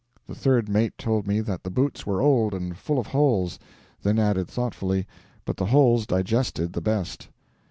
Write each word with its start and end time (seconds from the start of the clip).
The 0.27 0.33
third 0.33 0.67
mate 0.67 0.97
told 0.97 1.27
me 1.27 1.41
that 1.41 1.61
the 1.61 1.69
boots 1.69 2.07
were 2.07 2.23
old 2.23 2.55
and 2.55 2.75
full 2.75 2.97
of 2.97 3.05
holes; 3.05 3.59
then 4.01 4.17
added 4.17 4.47
thoughtfully, 4.47 5.05
'but 5.45 5.57
the 5.57 5.67
holes 5.67 6.07
digested 6.07 6.73
the 6.73 6.81
best.' 6.81 7.29